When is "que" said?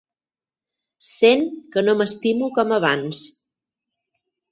1.75-1.83